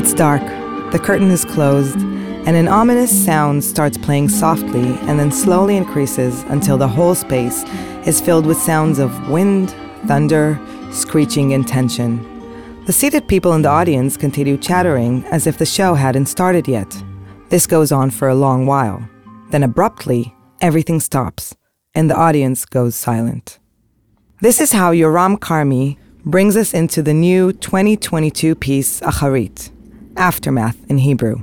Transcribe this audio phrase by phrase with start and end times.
[0.00, 0.40] It's dark,
[0.92, 6.42] the curtain is closed, and an ominous sound starts playing softly and then slowly increases
[6.44, 7.64] until the whole space
[8.06, 9.74] is filled with sounds of wind,
[10.06, 10.58] thunder,
[10.90, 12.16] screeching, and tension.
[12.86, 16.90] The seated people in the audience continue chattering as if the show hadn't started yet.
[17.50, 19.06] This goes on for a long while.
[19.50, 21.54] Then abruptly, everything stops,
[21.94, 23.58] and the audience goes silent.
[24.40, 29.70] This is how Yoram Karmi brings us into the new 2022 piece Acharit,
[30.20, 31.36] Aftermath in Hebrew.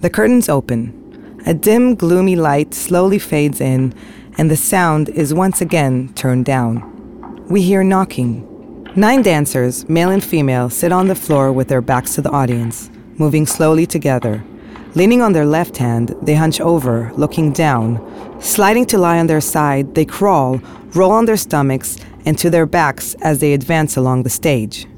[0.00, 1.40] The curtains open.
[1.46, 3.94] A dim, gloomy light slowly fades in,
[4.36, 7.46] and the sound is once again turned down.
[7.48, 8.42] We hear knocking.
[8.96, 12.90] Nine dancers, male and female, sit on the floor with their backs to the audience,
[13.18, 14.42] moving slowly together.
[14.96, 18.00] Leaning on their left hand, they hunch over, looking down.
[18.40, 20.60] Sliding to lie on their side, they crawl,
[20.96, 24.88] roll on their stomachs, and to their backs as they advance along the stage.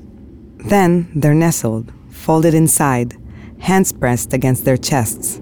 [0.57, 1.93] Then they're nestled,
[2.29, 3.17] folded inside,
[3.59, 5.41] hands pressed against their chests.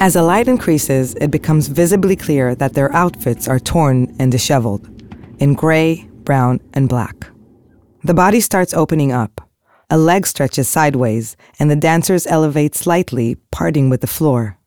[0.00, 4.88] As the light increases, it becomes visibly clear that their outfits are torn and disheveled,
[5.38, 7.28] in gray, brown, and black.
[8.02, 9.40] The body starts opening up.
[9.88, 14.58] A leg stretches sideways, and the dancers elevate slightly, parting with the floor.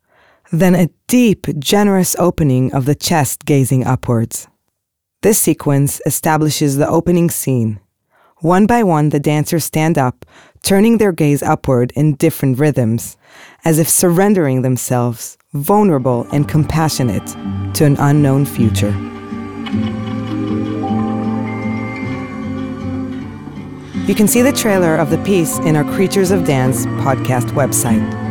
[0.49, 4.47] Then a deep, generous opening of the chest gazing upwards.
[5.23, 7.81] This sequence establishes the opening scene.
[8.43, 10.25] One by one, the dancers stand up,
[10.63, 13.15] turning their gaze upward in different rhythms,
[13.63, 17.25] as if surrendering themselves, vulnerable and compassionate,
[17.75, 18.91] to an unknown future.
[24.05, 28.22] You can see the trailer of the piece in our Creatures of Dance podcast website.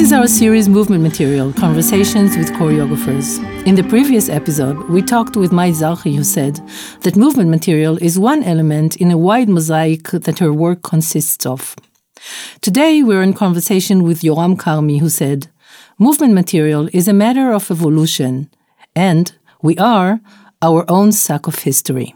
[0.00, 3.36] This is our series movement material, Conversations with Choreographers.
[3.66, 6.58] In the previous episode, we talked with Mai Zarchi, who said
[7.02, 11.76] that movement material is one element in a wide mosaic that her work consists of.
[12.62, 15.48] Today, we're in conversation with Yoram Karmi, who said,
[15.98, 18.48] Movement material is a matter of evolution,
[18.96, 20.22] and we are
[20.62, 22.14] our own sack of history.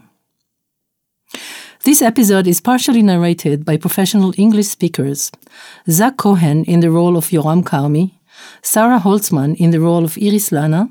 [1.84, 5.30] This episode is partially narrated by professional English speakers
[5.86, 8.12] Zach Cohen in the role of Yoram Karmi,
[8.62, 10.88] Sarah Holtzman in the role of Iris Lana,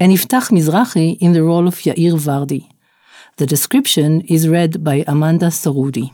[0.00, 2.70] and Iftach Mizrahi in the role of Yair Vardi.
[3.36, 6.10] The description is read by Amanda Sorudi.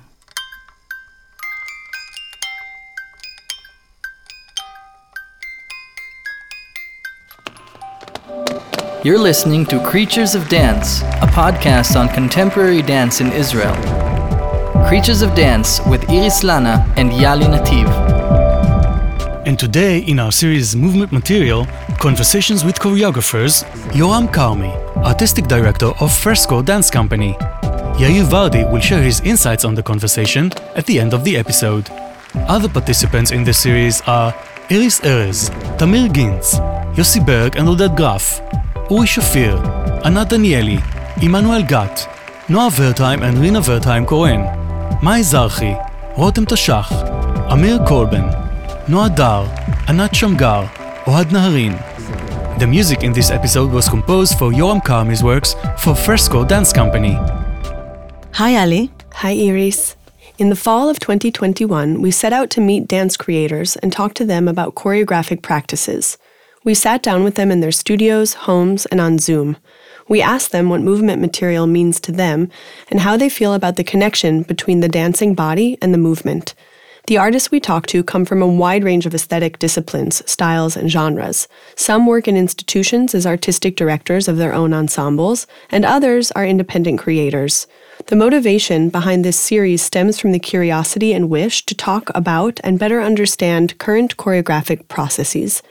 [9.04, 14.15] You're listening to Creatures of Dance, a podcast on contemporary dance in Israel.
[14.88, 17.88] Creatures of Dance with Iris Lana and Yali Nativ.
[19.44, 21.66] And today, in our series Movement Material,
[21.98, 27.32] Conversations with Choreographers, Yoram Karmi, Artistic Director of Fresco Dance Company.
[27.98, 31.90] Yair Vardi will share his insights on the conversation at the end of the episode.
[32.46, 34.32] Other participants in the series are
[34.70, 36.60] Iris Erez, Tamir Ginz,
[36.94, 38.40] Yossi Berg and Oded Graf,
[38.88, 39.58] Uri Shafir,
[40.04, 40.78] Anat Danieli,
[41.20, 42.08] Emanuel Gat,
[42.48, 44.65] Noa Wertheim and Rina Wertheim Cohen,
[45.02, 45.76] Mai Zarchi,
[46.16, 46.90] Rotem Tashach,
[47.50, 48.30] Amir Kolben,
[48.88, 49.44] Noa Dar,
[49.88, 50.68] Anat Shamgar,
[51.04, 51.76] Ohad Naharin.
[52.58, 57.12] The music in this episode was composed for Yoram Karmi's works for Fresco Dance Company.
[58.32, 58.90] Hi, Ali.
[59.16, 59.96] Hi, Iris.
[60.38, 64.24] In the fall of 2021, we set out to meet dance creators and talk to
[64.24, 66.16] them about choreographic practices.
[66.64, 69.58] We sat down with them in their studios, homes, and on Zoom.
[70.08, 72.48] We asked them what movement material means to them
[72.90, 76.54] and how they feel about the connection between the dancing body and the movement.
[77.08, 80.90] The artists we talked to come from a wide range of aesthetic disciplines, styles, and
[80.90, 81.46] genres.
[81.76, 86.98] Some work in institutions as artistic directors of their own ensembles, and others are independent
[86.98, 87.68] creators.
[88.06, 92.78] The motivation behind this series stems from the curiosity and wish to talk about and
[92.78, 95.62] better understand current choreographic processes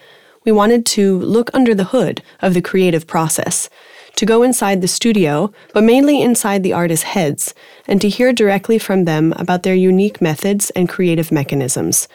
[0.45, 3.67] we wanted to look under the hood of the creative process,
[4.15, 7.53] to go inside the studio, but mainly inside the artists' heads,
[7.87, 12.07] and to hear directly from them about their unique methods and creative mechanisms.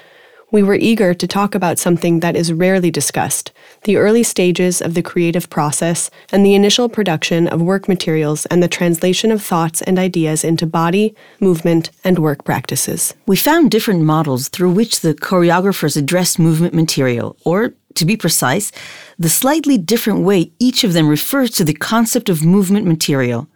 [0.52, 3.52] We were eager to talk about something that is rarely discussed
[3.84, 8.62] the early stages of the creative process and the initial production of work materials and
[8.62, 13.14] the translation of thoughts and ideas into body, movement, and work practices.
[13.26, 18.72] We found different models through which the choreographers addressed movement material, or to be precise,
[19.18, 23.48] the slightly different way each of them refers to the concept of movement material.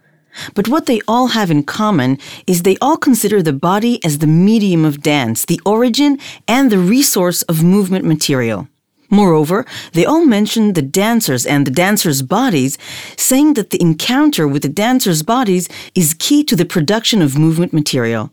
[0.53, 4.27] But what they all have in common is they all consider the body as the
[4.27, 8.67] medium of dance, the origin and the resource of movement material.
[9.09, 12.77] Moreover, they all mention the dancers and the dancers' bodies,
[13.15, 17.71] saying that the encounter with the dancers' bodies is key to the production of movement
[17.71, 18.31] material.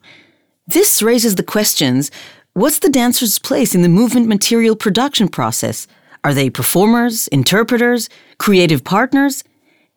[0.66, 2.10] This raises the questions
[2.54, 5.86] what's the dancer's place in the movement material production process?
[6.24, 8.08] Are they performers, interpreters,
[8.38, 9.42] creative partners?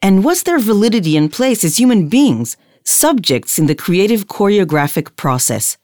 [0.02, 5.78] And what's their validity and place as human beings, subjects in the creative choreographic process?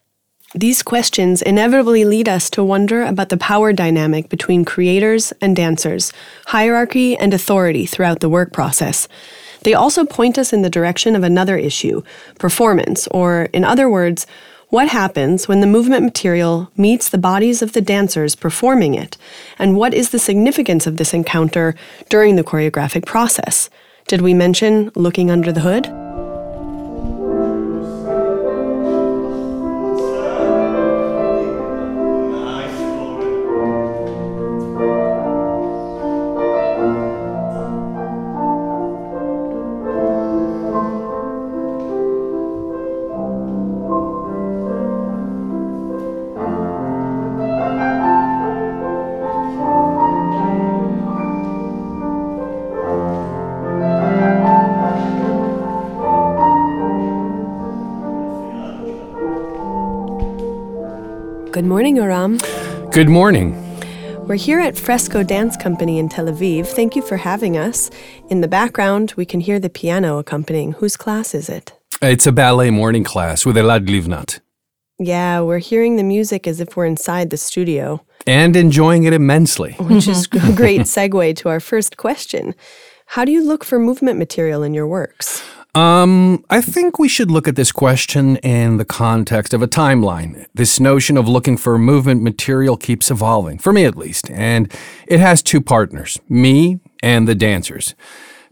[0.53, 6.11] These questions inevitably lead us to wonder about the power dynamic between creators and dancers,
[6.47, 9.07] hierarchy and authority throughout the work process.
[9.63, 12.01] They also point us in the direction of another issue
[12.37, 14.27] performance, or, in other words,
[14.71, 19.17] what happens when the movement material meets the bodies of the dancers performing it,
[19.59, 21.75] and what is the significance of this encounter
[22.07, 23.69] during the choreographic process?
[24.07, 26.10] Did we mention looking under the hood?
[61.93, 62.91] Morning, Yoram.
[62.93, 63.53] Good morning.
[64.25, 66.67] We're here at Fresco Dance Company in Tel Aviv.
[66.67, 67.89] Thank you for having us.
[68.29, 70.73] In the background, we can hear the piano accompanying.
[70.73, 71.73] Whose class is it?
[72.01, 74.39] It's a ballet morning class with Elad Livnat.
[74.99, 79.73] Yeah, we're hearing the music as if we're inside the studio, And enjoying it immensely.
[79.79, 82.55] which is a great segue to our first question.
[83.07, 85.43] How do you look for movement material in your works?
[85.73, 90.45] Um, I think we should look at this question in the context of a timeline.
[90.53, 94.69] This notion of looking for movement material keeps evolving, for me at least, and
[95.07, 97.95] it has two partners me and the dancers.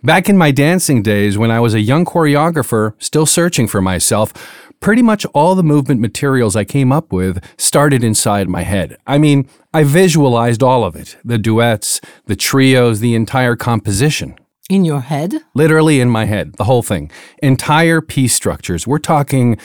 [0.01, 4.31] Back in my dancing days, when I was a young choreographer, still searching for myself,
[4.79, 8.95] pretty much all the movement materials I came up with started inside my head.
[9.05, 14.35] I mean, I visualized all of it the duets, the trios, the entire composition.
[14.69, 15.33] In your head?
[15.55, 17.09] Literally in my head, the whole thing.
[17.41, 18.85] Entire piece structures.
[18.85, 19.57] We're talking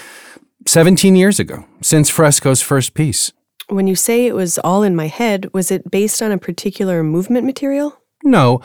[0.66, 3.30] 17 years ago, since Fresco's first piece.
[3.68, 7.02] When you say it was all in my head, was it based on a particular
[7.02, 8.00] movement material?
[8.22, 8.62] No,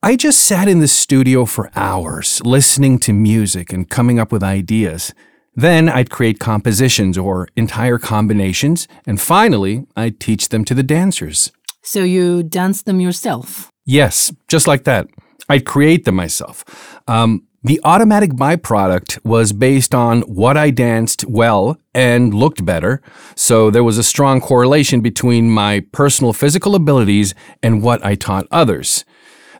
[0.00, 4.44] I just sat in the studio for hours, listening to music and coming up with
[4.44, 5.12] ideas.
[5.56, 11.50] Then I'd create compositions or entire combinations, and finally, I'd teach them to the dancers.
[11.82, 13.70] So you danced them yourself.
[13.84, 15.08] Yes, just like that.
[15.48, 16.64] I'd create them myself.
[17.06, 23.00] Um, the automatic byproduct was based on what I danced well and looked better,
[23.34, 28.46] so there was a strong correlation between my personal physical abilities and what I taught
[28.50, 29.06] others.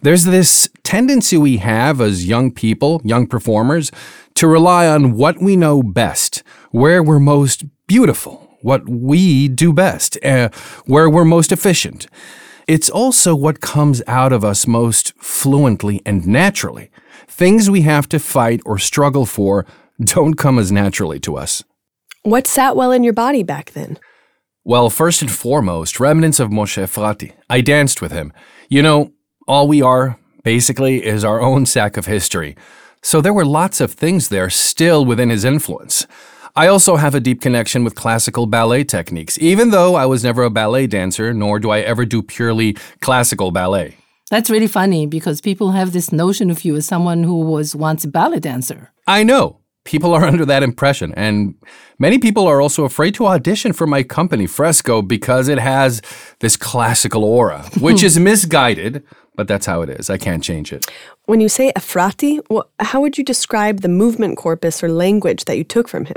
[0.03, 3.91] There's this tendency we have as young people, young performers,
[4.35, 6.43] to rely on what we know best,
[6.73, 10.51] where we're most beautiful, what we do best, uh,
[10.85, 12.07] where we're most efficient.
[12.67, 16.91] It's also what comes out of us most fluently and naturally.
[17.27, 19.67] Things we have to fight or struggle for
[20.01, 21.63] don't come as naturally to us.
[22.23, 23.99] What sat well in your body back then?
[24.65, 27.33] Well, first and foremost, remnants of Moshe Efrati.
[27.51, 28.33] I danced with him.
[28.71, 29.13] You know,
[29.47, 32.57] all we are, basically, is our own sack of history.
[33.03, 36.07] So there were lots of things there still within his influence.
[36.57, 40.45] I also have a deep connection with classical ballet techniques, even though I was never
[40.45, 43.97] a ballet dancer, nor do I ever do purely classical ballet.
[44.31, 48.05] That's really funny because people have this notion of you as someone who was once
[48.05, 48.93] a ballet dancer.
[49.05, 49.59] I know.
[49.85, 51.57] People are under that impression, and
[51.99, 56.03] many people are also afraid to audition for my company, Fresco, because it has
[56.39, 59.03] this classical aura, which is misguided,
[59.35, 60.09] but that's how it is.
[60.09, 60.87] I can't change it.
[61.27, 62.41] When you say Efrati,
[62.81, 66.17] how would you describe the movement corpus or language that you took from him?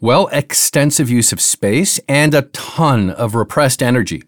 [0.00, 4.22] Well, extensive use of space and a ton of repressed energy.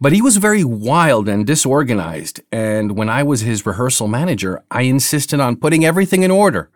[0.00, 4.82] But he was very wild and disorganized, and when I was his rehearsal manager, I
[4.82, 6.68] insisted on putting everything in order.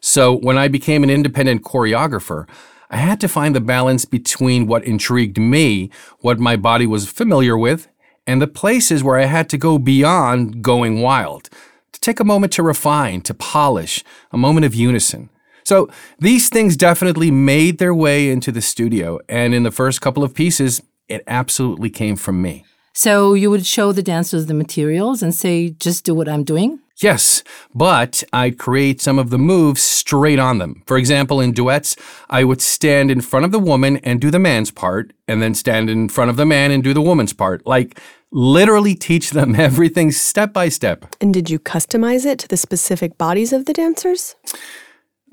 [0.00, 2.46] So when I became an independent choreographer,
[2.90, 7.56] I had to find the balance between what intrigued me, what my body was familiar
[7.56, 7.88] with,
[8.26, 11.48] and the places where I had to go beyond going wild,
[11.94, 15.30] to take a moment to refine, to polish, a moment of unison.
[15.64, 20.22] So these things definitely made their way into the studio, and in the first couple
[20.22, 22.66] of pieces, it absolutely came from me.
[22.92, 26.80] So you would show the dancers the materials and say, just do what I'm doing?
[26.98, 27.42] Yes,
[27.74, 30.82] but I'd create some of the moves straight on them.
[30.86, 31.96] For example, in duets,
[32.30, 35.54] I would stand in front of the woman and do the man's part, and then
[35.54, 37.98] stand in front of the man and do the woman's part, like
[38.34, 41.06] literally teach them everything step by step.
[41.20, 44.34] And did you customize it to the specific bodies of the dancers?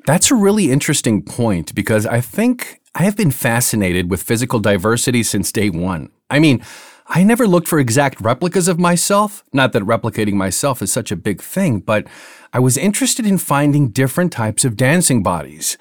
[0.05, 5.23] That's a really interesting point because I think I have been fascinated with physical diversity
[5.23, 6.09] since day one.
[6.29, 6.63] I mean,
[7.07, 9.43] I never looked for exact replicas of myself.
[9.51, 12.07] Not that replicating myself is such a big thing, but
[12.53, 15.77] I was interested in finding different types of dancing bodies.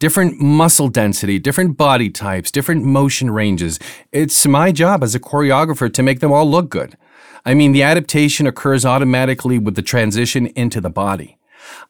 [0.00, 3.78] Different muscle density, different body types, different motion ranges.
[4.12, 6.96] It's my job as a choreographer to make them all look good.
[7.44, 11.36] I mean, the adaptation occurs automatically with the transition into the body.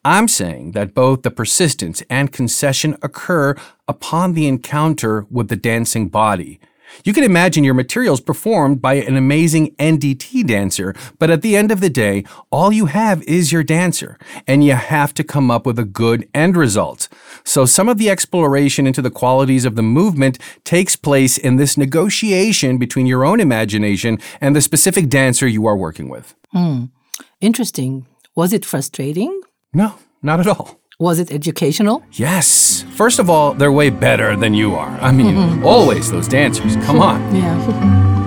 [0.04, 3.54] I'm saying that both the persistence and concession occur
[3.86, 6.58] upon the encounter with the dancing body.
[7.04, 11.70] You can imagine your materials performed by an amazing NDT dancer, but at the end
[11.70, 15.66] of the day, all you have is your dancer, and you have to come up
[15.66, 17.08] with a good end result.
[17.44, 21.76] So some of the exploration into the qualities of the movement takes place in this
[21.76, 26.34] negotiation between your own imagination and the specific dancer you are working with.
[26.52, 26.86] Hmm.
[27.40, 28.06] Interesting.
[28.36, 29.40] Was it frustrating?
[29.72, 30.80] No, not at all.
[30.98, 32.04] Was it educational?
[32.12, 32.84] Yes.
[32.94, 34.90] First of all, they're way better than you are.
[35.00, 35.64] I mean, mm-hmm.
[35.66, 36.76] always those dancers.
[36.84, 37.20] Come on.
[37.40, 38.19] Yeah.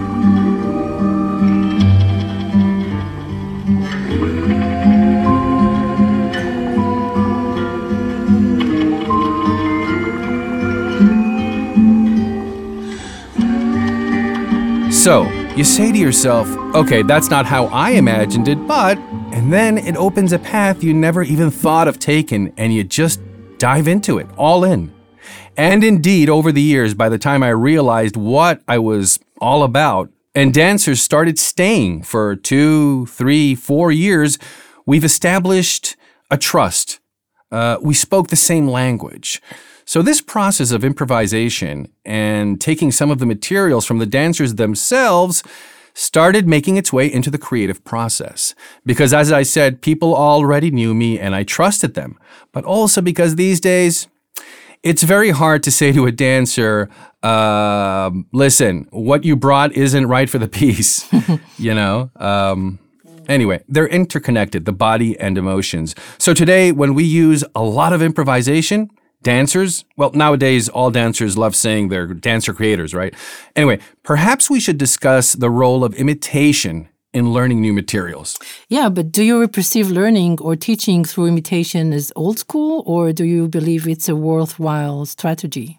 [15.03, 18.97] So, you say to yourself, okay, that's not how I imagined it, but
[19.33, 23.19] and then it opens a path you never even thought of taking, and you just
[23.57, 24.93] dive into it, all in.
[25.57, 30.09] And indeed, over the years, by the time I realized what I was all about,
[30.33, 34.39] and dancers started staying for two, three, four years,
[34.85, 35.97] we've established
[36.31, 37.01] a trust.
[37.51, 39.41] Uh, we spoke the same language.
[39.85, 45.43] So, this process of improvisation and taking some of the materials from the dancers themselves
[45.93, 48.55] started making its way into the creative process.
[48.85, 52.17] Because as I said, people already knew me and I trusted them.
[52.51, 54.07] But also because these days,
[54.81, 56.89] it's very hard to say to a dancer,
[57.21, 61.11] uh, listen, what you brought isn't right for the piece,
[61.57, 62.11] you know?
[62.17, 62.79] Um,
[63.29, 65.95] anyway, they're interconnected, the body and emotions.
[66.17, 68.89] So today, when we use a lot of improvisation,
[69.23, 73.13] dancers, well, nowadays all dancers love saying they're dancer creators, right?
[73.55, 78.39] Anyway, perhaps we should discuss the role of imitation in learning new materials.
[78.69, 83.23] Yeah, but do you perceive learning or teaching through imitation as old school, or do
[83.23, 85.77] you believe it's a worthwhile strategy?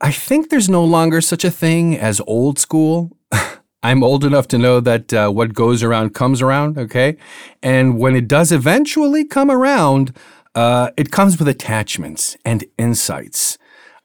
[0.00, 3.16] I think there's no longer such a thing as old school.
[3.82, 7.16] I'm old enough to know that uh, what goes around comes around, okay?
[7.62, 10.12] And when it does eventually come around,
[10.58, 13.58] uh, it comes with attachments and insights.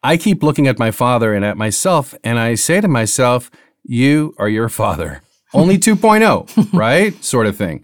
[0.04, 3.50] I keep looking at my father and at myself, and I say to myself,
[3.84, 5.24] You are your father.
[5.56, 7.24] Only 2.0, right?
[7.24, 7.84] Sort of thing.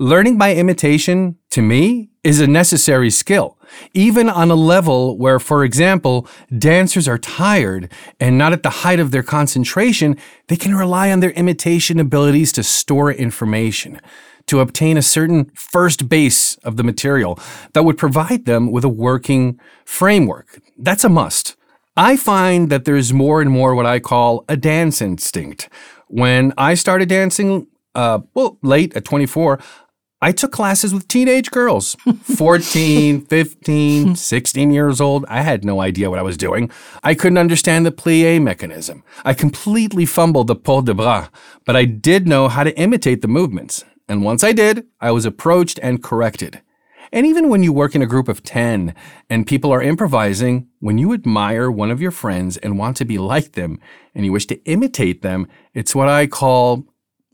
[0.00, 3.58] Learning by imitation, to me, is a necessary skill,
[3.92, 6.26] even on a level where, for example,
[6.58, 10.16] dancers are tired and not at the height of their concentration,
[10.48, 14.00] they can rely on their imitation abilities to store information
[14.46, 17.38] to obtain a certain first base of the material
[17.72, 20.60] that would provide them with a working framework.
[20.78, 21.56] That's a must.
[21.96, 25.68] I find that there's more and more what I call a dance instinct.
[26.08, 29.60] When I started dancing, uh, well, late at 24,
[30.20, 35.24] I took classes with teenage girls, 14, 15, 16 years old.
[35.28, 36.70] I had no idea what I was doing.
[37.02, 39.04] I couldn't understand the plie mechanism.
[39.24, 41.28] I completely fumbled the port de bras,
[41.66, 43.84] but I did know how to imitate the movements.
[44.08, 46.60] And once I did, I was approached and corrected.
[47.12, 48.94] And even when you work in a group of 10
[49.30, 53.18] and people are improvising, when you admire one of your friends and want to be
[53.18, 53.78] like them
[54.14, 56.84] and you wish to imitate them, it's what I call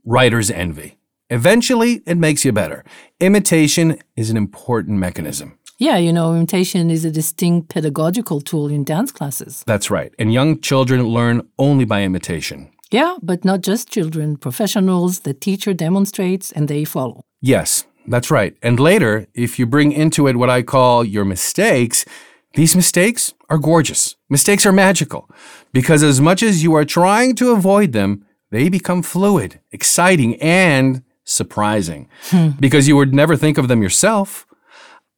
[0.05, 0.97] writer's envy.
[1.29, 2.83] Eventually, it makes you better.
[3.19, 5.57] Imitation is an important mechanism.
[5.79, 9.63] Yeah, you know, imitation is a distinct pedagogical tool in dance classes.
[9.65, 10.13] That's right.
[10.19, 12.69] And young children learn only by imitation.
[12.91, 17.23] Yeah, but not just children, professionals, the teacher demonstrates and they follow.
[17.39, 18.55] Yes, that's right.
[18.61, 22.05] And later, if you bring into it what I call your mistakes,
[22.53, 24.15] these mistakes are gorgeous.
[24.29, 25.29] Mistakes are magical
[25.71, 31.03] because as much as you are trying to avoid them, they become fluid, exciting, and
[31.23, 32.49] surprising hmm.
[32.59, 34.45] because you would never think of them yourself.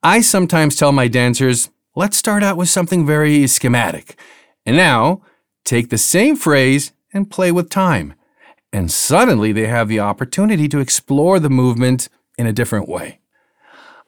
[0.04, 4.20] I sometimes tell my dancers, let's start out with something very schematic.
[4.66, 5.24] And now
[5.66, 8.14] take the same phrase and play with time.
[8.72, 13.20] And suddenly they have the opportunity to explore the movement in a different way.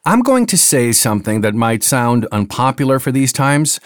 [0.06, 3.80] I'm going to say something that might sound unpopular for these times.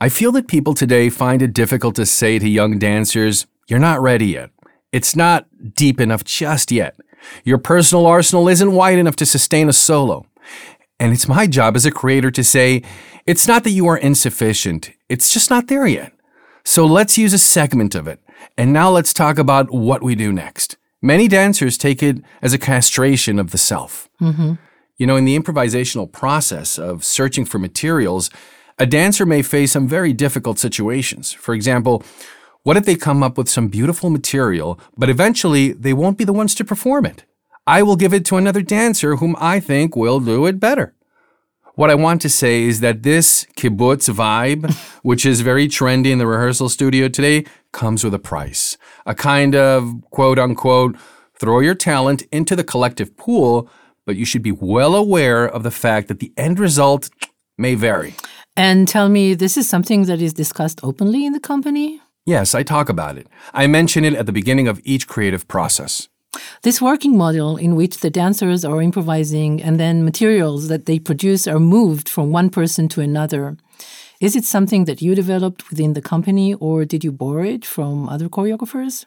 [0.00, 4.00] I feel that people today find it difficult to say to young dancers, You're not
[4.00, 4.50] ready yet.
[4.92, 6.96] It's not deep enough just yet.
[7.44, 10.26] Your personal arsenal isn't wide enough to sustain a solo.
[11.00, 12.82] And it's my job as a creator to say,
[13.26, 16.12] it's not that you are insufficient, it's just not there yet.
[16.64, 18.20] So let's use a segment of it.
[18.56, 20.76] And now let's talk about what we do next.
[21.00, 24.08] Many dancers take it as a castration of the self.
[24.20, 24.54] Mm-hmm.
[24.96, 28.30] You know, in the improvisational process of searching for materials,
[28.78, 31.32] a dancer may face some very difficult situations.
[31.32, 32.02] For example,
[32.64, 36.32] what if they come up with some beautiful material, but eventually they won't be the
[36.32, 37.24] ones to perform it?
[37.66, 40.94] I will give it to another dancer whom I think will do it better.
[41.78, 46.18] What I want to say is that this kibbutz vibe, which is very trendy in
[46.18, 48.76] the rehearsal studio today, comes with a price.
[49.06, 50.96] A kind of quote unquote,
[51.38, 53.70] throw your talent into the collective pool,
[54.06, 57.10] but you should be well aware of the fact that the end result
[57.56, 58.16] may vary.
[58.56, 62.00] And tell me, this is something that is discussed openly in the company?
[62.26, 63.28] Yes, I talk about it.
[63.54, 66.08] I mention it at the beginning of each creative process.
[66.62, 71.46] This working model, in which the dancers are improvising and then materials that they produce
[71.46, 73.56] are moved from one person to another,
[74.20, 78.08] is it something that you developed within the company or did you borrow it from
[78.08, 79.06] other choreographers?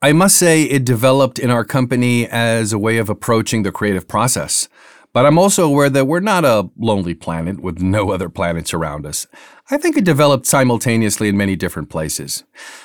[0.00, 4.08] I must say it developed in our company as a way of approaching the creative
[4.08, 4.68] process.
[5.12, 9.04] But I'm also aware that we're not a lonely planet with no other planets around
[9.04, 9.26] us.
[9.70, 12.44] I think it developed simultaneously in many different places.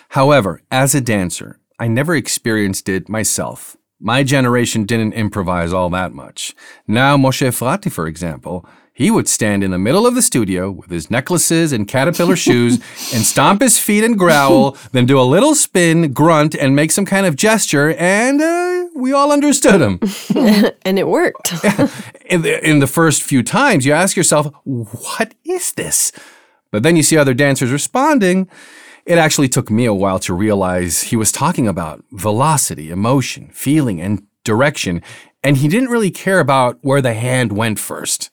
[0.09, 3.77] However, as a dancer, I never experienced it myself.
[4.00, 6.55] My generation didn't improvise all that much.
[6.88, 10.89] Now, Moshe Frati, for example, he would stand in the middle of the studio with
[10.89, 12.75] his necklaces and caterpillar shoes
[13.13, 17.06] and stomp his feet and growl, then do a little spin, grunt, and make some
[17.06, 19.99] kind of gesture, and uh, we all understood him.
[20.82, 21.54] and it worked.
[22.25, 26.12] in, the, in the first few times, you ask yourself, what is this?
[26.71, 28.49] But then you see other dancers responding.
[29.08, 34.02] It actually took me a while to realize he was talking about velocity, emotion, feeling,
[34.02, 35.02] and direction,
[35.41, 38.32] and he didn't really care about where the hand went first.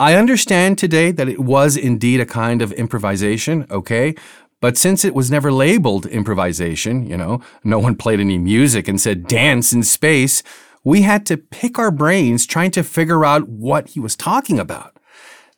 [0.00, 4.16] I understand today that it was indeed a kind of improvisation, okay?
[4.60, 9.00] But since it was never labeled improvisation, you know, no one played any music and
[9.00, 10.42] said dance in space,
[10.82, 14.95] we had to pick our brains trying to figure out what he was talking about.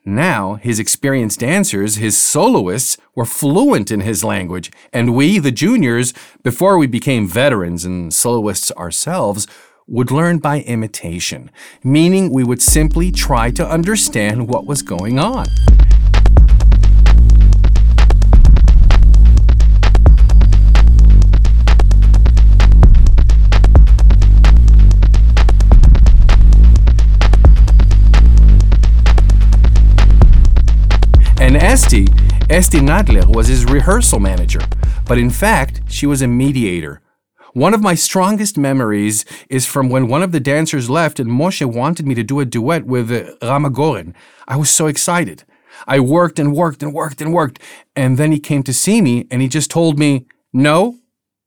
[0.08, 6.14] Now, his experienced dancers, his soloists, were fluent in his language, and we, the juniors,
[6.42, 9.46] before we became veterans and soloists ourselves,
[9.86, 11.50] would learn by imitation,
[11.84, 15.44] meaning we would simply try to understand what was going on.
[32.58, 34.60] Esti Nadler was his rehearsal manager,
[35.06, 37.00] but in fact, she was a mediator
[37.54, 41.64] one of my strongest memories is from when one of the dancers left and Moshe
[41.64, 44.14] wanted me to do a duet with uh, Rama Goren.
[44.46, 45.44] I was so excited.
[45.86, 47.58] I worked and worked and worked and worked.
[47.96, 50.98] And then he came to see me and he just told me, no,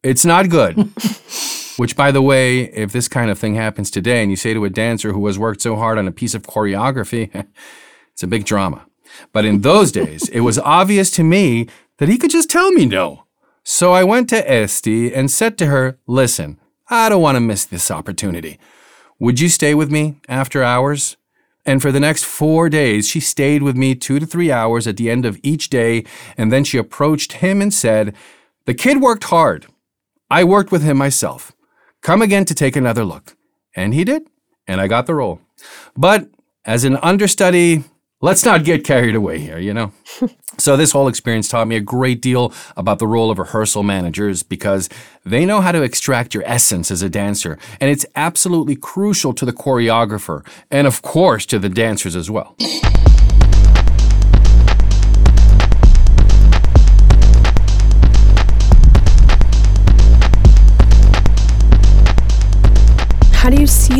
[0.03, 0.75] it's not good.
[1.77, 4.65] Which, by the way, if this kind of thing happens today and you say to
[4.65, 7.29] a dancer who has worked so hard on a piece of choreography,
[8.11, 8.85] it's a big drama.
[9.31, 12.85] But in those days, it was obvious to me that he could just tell me
[12.85, 13.25] no.
[13.63, 17.65] So I went to Esti and said to her, Listen, I don't want to miss
[17.65, 18.59] this opportunity.
[19.19, 21.15] Would you stay with me after hours?
[21.65, 24.97] And for the next four days, she stayed with me two to three hours at
[24.97, 26.03] the end of each day,
[26.35, 28.15] and then she approached him and said,
[28.65, 29.67] The kid worked hard.
[30.29, 31.51] I worked with him myself.
[32.01, 33.35] Come again to take another look.
[33.75, 34.23] And he did,
[34.67, 35.39] and I got the role.
[35.95, 36.29] But
[36.65, 37.83] as an understudy,
[38.21, 39.91] let's not get carried away here, you know?
[40.57, 44.43] so, this whole experience taught me a great deal about the role of rehearsal managers
[44.43, 44.89] because
[45.25, 49.45] they know how to extract your essence as a dancer, and it's absolutely crucial to
[49.45, 52.55] the choreographer and, of course, to the dancers as well.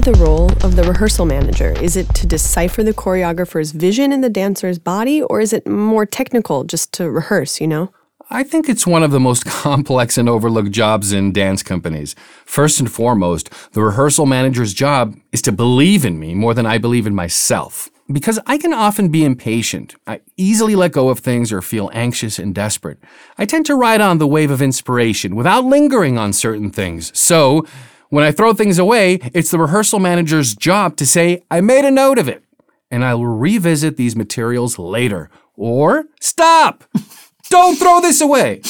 [0.04, 1.74] The role of the rehearsal manager?
[1.80, 6.06] Is it to decipher the choreographer's vision in the dancer's body, or is it more
[6.06, 7.94] technical just to rehearse, you know?
[8.30, 12.16] I think it's one of the most complex and overlooked jobs in dance companies.
[12.46, 16.78] First and foremost, the rehearsal manager's job is to believe in me more than I
[16.78, 17.90] believe in myself.
[18.12, 19.96] Because I can often be impatient.
[20.08, 22.98] I easily let go of things or feel anxious and desperate.
[23.38, 27.18] I tend to ride on the wave of inspiration without lingering on certain things.
[27.18, 27.66] So,
[28.12, 31.92] when I throw things away, it's the rehearsal manager's job to say, I made a
[31.92, 32.44] note of it,
[32.92, 35.30] and I will revisit these materials later.
[35.56, 36.84] Or, stop!
[37.50, 38.62] Don't throw this away!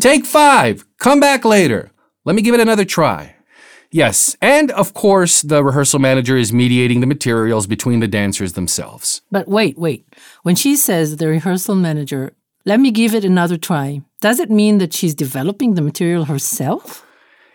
[0.00, 1.90] Take five, come back later.
[2.26, 3.36] Let me give it another try.
[3.90, 9.22] Yes, and of course, the rehearsal manager is mediating the materials between the dancers themselves.
[9.30, 10.06] But wait, wait.
[10.42, 12.34] When she says the rehearsal manager,
[12.66, 17.02] let me give it another try, does it mean that she's developing the material herself?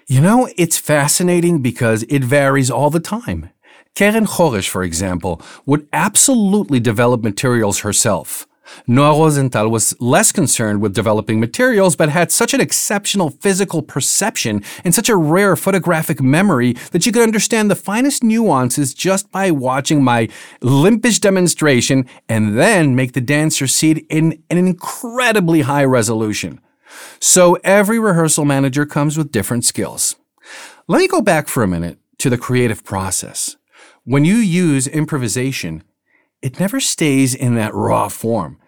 [0.08, 3.50] You know, it's fascinating because it varies all the time.
[3.96, 8.46] Keren Choresh, for example, would absolutely develop materials herself.
[8.86, 14.64] Noah Rosenthal was less concerned with developing materials, but had such an exceptional physical perception
[14.84, 19.52] and such a rare photographic memory that you could understand the finest nuances just by
[19.52, 20.28] watching my
[20.62, 26.60] limpish demonstration and then make the dancer see it in an incredibly high resolution.
[27.20, 30.16] So every rehearsal manager comes with different skills.
[30.88, 33.56] Let me go back for a minute to the creative process.
[34.04, 35.84] When you use improvisation,
[36.42, 38.60] it never stays in that raw form.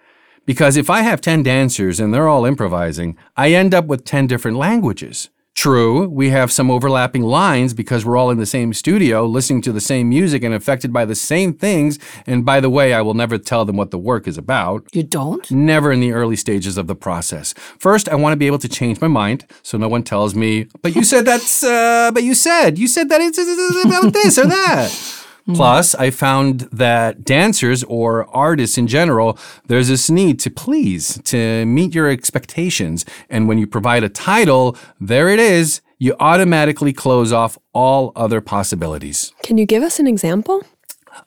[0.45, 4.27] Because if I have 10 dancers and they're all improvising, I end up with 10
[4.27, 5.29] different languages.
[5.55, 9.71] True, we have some overlapping lines because we're all in the same studio, listening to
[9.71, 11.97] the same music and affected by the same things.
[12.27, 14.85] And by the way, I will never tell them what the work is about.
[14.91, 15.49] You don't?
[15.49, 17.53] Never in the early stages of the process.
[17.79, 20.67] First, I want to be able to change my mind so no one tells me,
[20.81, 24.47] but you said that's, uh, but you said, you said that it's about this or
[24.47, 25.21] that.
[25.53, 31.65] Plus, I found that dancers or artists in general, there's this need to please, to
[31.67, 33.05] meet your expectations.
[33.29, 38.41] And when you provide a title, there it is, you automatically close off all other
[38.41, 39.33] possibilities.
[39.43, 40.63] Can you give us an example?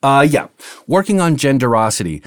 [0.02, 0.48] Uh, yeah,
[0.86, 2.24] working on genderosity.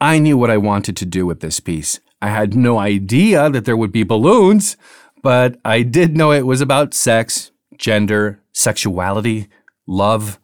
[0.00, 2.00] I knew what I wanted to do with this piece.
[2.22, 4.78] I had no idea that there would be balloons,
[5.22, 9.48] but I did know it was about sex, gender, sexuality,
[9.86, 10.38] love.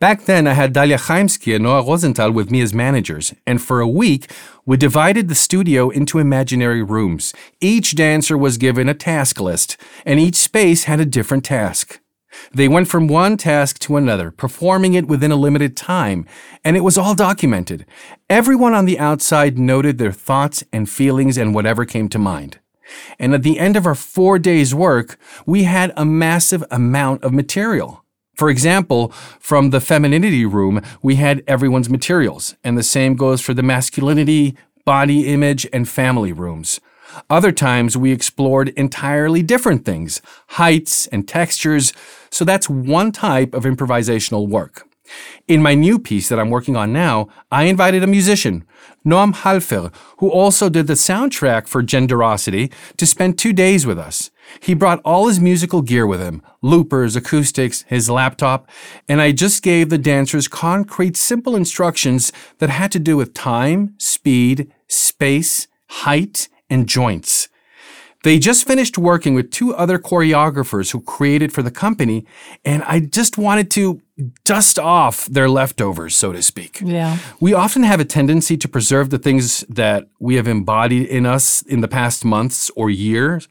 [0.00, 3.80] Back then, I had Dalia Chaimsky and Noah Rosenthal with me as managers, and for
[3.80, 4.32] a week,
[4.64, 7.34] we divided the studio into imaginary rooms.
[7.60, 12.00] Each dancer was given a task list, and each space had a different task.
[12.50, 16.26] They went from one task to another, performing it within a limited time,
[16.64, 17.84] and it was all documented.
[18.30, 22.58] Everyone on the outside noted their thoughts and feelings and whatever came to mind.
[23.18, 27.34] And at the end of our four days' work, we had a massive amount of
[27.34, 28.02] material.
[28.40, 33.52] For example, from the femininity room, we had everyone's materials, and the same goes for
[33.52, 36.80] the masculinity, body image, and family rooms.
[37.28, 40.22] Other times we explored entirely different things,
[40.56, 41.92] heights and textures,
[42.30, 44.88] so that's one type of improvisational work.
[45.46, 48.64] In my new piece that I'm working on now, I invited a musician,
[49.04, 54.30] Noam Halfer, who also did the soundtrack for Genderosity, to spend two days with us.
[54.58, 58.68] He brought all his musical gear with him loopers, acoustics, his laptop,
[59.08, 63.94] and I just gave the dancers concrete, simple instructions that had to do with time,
[63.98, 67.49] speed, space, height, and joints.
[68.22, 72.26] They just finished working with two other choreographers who created for the company,
[72.64, 74.02] and I just wanted to
[74.44, 76.80] dust off their leftovers, so to speak.
[76.84, 77.16] Yeah.
[77.40, 81.62] We often have a tendency to preserve the things that we have embodied in us
[81.62, 83.48] in the past months or years.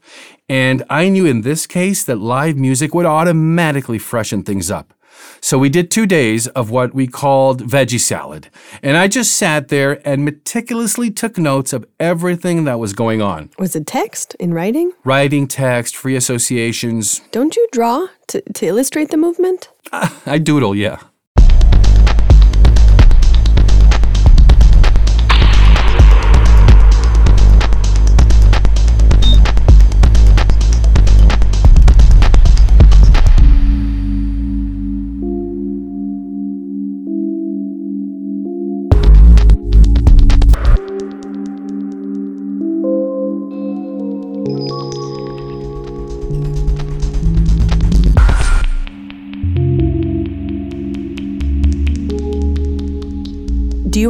[0.48, 4.94] And I knew in this case that live music would automatically freshen things up.
[5.40, 8.48] So we did two days of what we called veggie salad.
[8.82, 13.50] And I just sat there and meticulously took notes of everything that was going on.
[13.58, 14.92] Was it text in writing?
[15.04, 17.20] Writing text, free associations.
[17.30, 19.68] Don't you draw to, to illustrate the movement?
[19.92, 20.98] I doodle, yeah.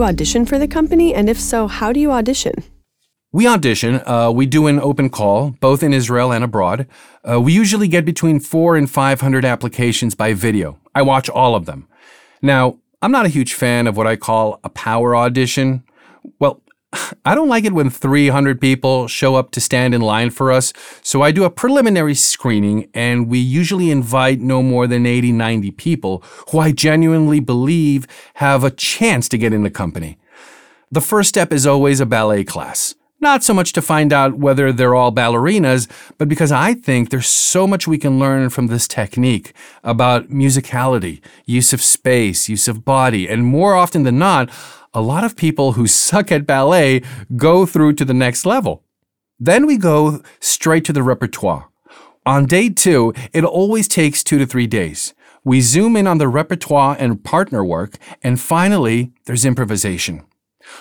[0.00, 1.14] You audition for the company?
[1.14, 2.64] And if so, how do you audition?
[3.32, 4.00] We audition.
[4.06, 6.88] Uh, we do an open call, both in Israel and abroad.
[7.28, 10.78] Uh, we usually get between four and 500 applications by video.
[10.94, 11.86] I watch all of them.
[12.42, 15.84] Now, I'm not a huge fan of what I call a power audition.
[16.38, 16.62] Well,
[17.24, 20.72] I don't like it when 300 people show up to stand in line for us,
[21.02, 25.70] so I do a preliminary screening and we usually invite no more than 80, 90
[25.72, 30.18] people who I genuinely believe have a chance to get in the company.
[30.90, 32.96] The first step is always a ballet class.
[33.22, 37.26] Not so much to find out whether they're all ballerinas, but because I think there's
[37.26, 39.52] so much we can learn from this technique
[39.84, 44.48] about musicality, use of space, use of body, and more often than not,
[44.92, 47.02] a lot of people who suck at ballet
[47.36, 48.82] go through to the next level.
[49.38, 51.68] Then we go straight to the repertoire.
[52.26, 55.14] On day two, it always takes two to three days.
[55.42, 60.24] We zoom in on the repertoire and partner work, and finally, there's improvisation.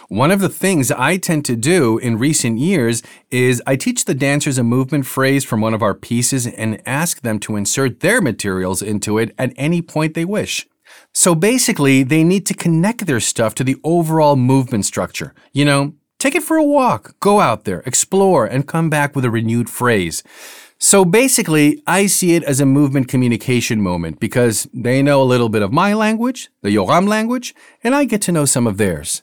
[0.09, 4.13] One of the things I tend to do in recent years is I teach the
[4.13, 8.21] dancers a movement phrase from one of our pieces and ask them to insert their
[8.21, 10.67] materials into it at any point they wish.
[11.13, 15.33] So basically, they need to connect their stuff to the overall movement structure.
[15.53, 19.25] You know, take it for a walk, go out there, explore, and come back with
[19.25, 20.23] a renewed phrase.
[20.81, 25.49] So basically, I see it as a movement communication moment because they know a little
[25.49, 29.21] bit of my language, the Yoram language, and I get to know some of theirs.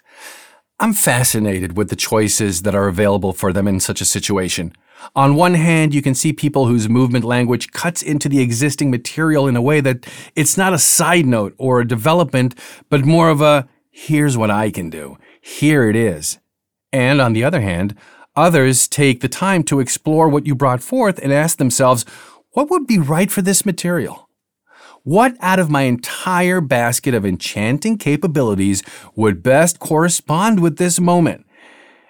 [0.78, 4.74] I'm fascinated with the choices that are available for them in such a situation.
[5.14, 9.46] On one hand, you can see people whose movement language cuts into the existing material
[9.46, 12.54] in a way that it's not a side note or a development,
[12.88, 15.16] but more of a here's what I can do.
[15.40, 16.38] Here it is.
[16.92, 17.94] And on the other hand,
[18.36, 22.04] Others take the time to explore what you brought forth and ask themselves,
[22.50, 24.28] what would be right for this material?
[25.04, 28.82] What out of my entire basket of enchanting capabilities
[29.14, 31.46] would best correspond with this moment?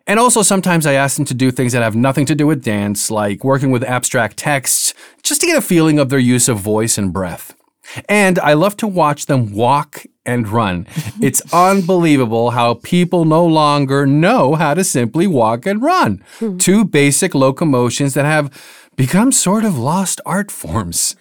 [0.06, 2.62] And also, sometimes I ask them to do things that have nothing to do with
[2.62, 6.58] dance, like working with abstract texts, just to get a feeling of their use of
[6.58, 7.54] voice and breath.
[8.08, 10.86] And I love to watch them walk and run.
[11.20, 16.22] It's unbelievable how people no longer know how to simply walk and run.
[16.38, 16.56] Hmm.
[16.58, 18.50] Two basic locomotions that have
[18.96, 21.16] become sort of lost art forms.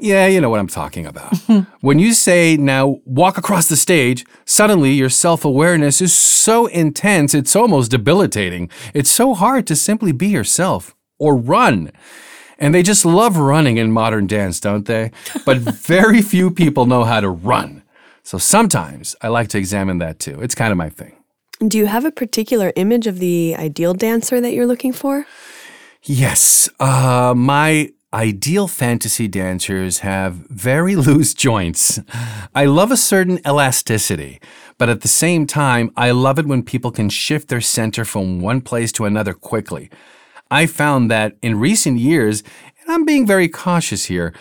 [0.00, 1.36] Yeah, you know what I'm talking about.
[1.80, 7.34] when you say now walk across the stage, suddenly your self awareness is so intense,
[7.34, 8.70] it's almost debilitating.
[8.94, 11.90] It's so hard to simply be yourself or run.
[12.60, 15.10] And they just love running in modern dance, don't they?
[15.44, 17.82] But very few people know how to run.
[18.22, 20.40] So sometimes I like to examine that too.
[20.40, 21.16] It's kind of my thing.
[21.66, 25.26] Do you have a particular image of the ideal dancer that you're looking for?
[26.04, 26.68] Yes.
[26.78, 32.00] Uh, my ideal fantasy dancers have very loose joints.
[32.54, 34.40] I love a certain elasticity,
[34.78, 38.40] but at the same time, I love it when people can shift their center from
[38.40, 39.90] one place to another quickly.
[40.50, 42.42] I found that in recent years,
[42.80, 44.32] and I'm being very cautious here,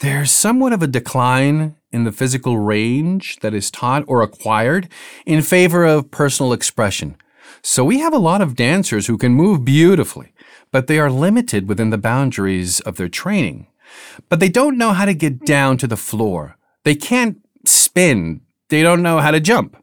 [0.00, 4.90] there's somewhat of a decline in the physical range that is taught or acquired
[5.24, 7.16] in favor of personal expression.
[7.62, 10.34] So we have a lot of dancers who can move beautifully,
[10.76, 13.66] but they are limited within the boundaries of their training.
[14.28, 16.58] But they don't know how to get down to the floor.
[16.84, 18.42] They can't spin.
[18.68, 19.82] They don't know how to jump.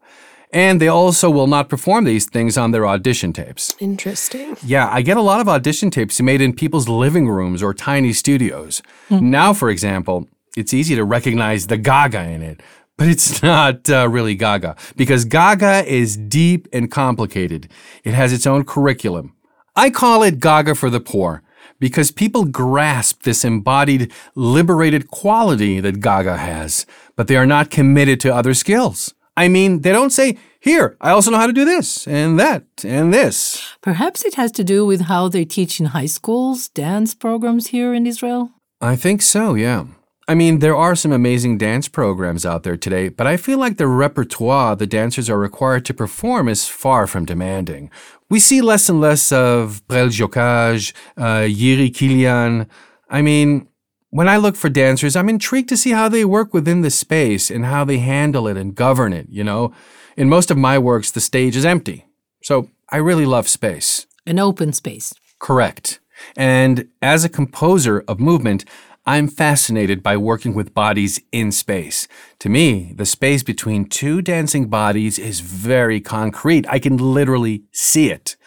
[0.52, 3.76] And they also will not perform these things on their audition tapes.
[3.80, 4.56] Interesting.
[4.64, 8.14] Yeah, I get a lot of audition tapes made in people's living rooms or tiny
[8.14, 8.84] studios.
[9.10, 9.22] Mm.
[9.24, 12.62] Now, for example, it's easy to recognize the Gaga in it,
[13.00, 17.68] but it's not uh, really Gaga because Gaga is deep and complicated.
[18.04, 19.34] It has its own curriculum.
[19.76, 21.42] I call it Gaga for the poor
[21.80, 28.20] because people grasp this embodied, liberated quality that Gaga has, but they are not committed
[28.22, 29.14] to other skills.
[29.36, 32.64] I mean, they don't say, here, I also know how to do this and that
[32.86, 33.64] and this.
[33.82, 37.96] Perhaps it has to do with how they teach in high schools, dance programs here
[37.96, 38.52] in Israel?
[38.80, 39.86] I think so, yeah.
[40.28, 43.78] I mean, there are some amazing dance programs out there today, but I feel like
[43.78, 47.92] the repertoire the dancers are required to perform is far from demanding.
[48.30, 52.68] We see less and less of Brel Jokaj, uh, Jiří Kylián.
[53.10, 53.68] I mean,
[54.12, 57.52] when I look for dancers, I'm intrigued to see how they work within the space
[57.52, 59.74] and how they handle it and govern it, you know?
[60.16, 62.06] In most of my works, the stage is empty.
[62.44, 64.06] So I really love space.
[64.26, 65.14] An open space.
[65.40, 66.00] Correct.
[66.38, 68.64] And as a composer of movement,
[69.06, 72.08] I'm fascinated by working with bodies in space.
[72.40, 76.66] To me, the space between two dancing bodies is very concrete.
[76.70, 78.38] I can literally see it.